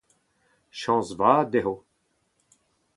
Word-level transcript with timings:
Chañs 0.79 1.09
vat 1.19 1.47
dezhe! 1.51 1.75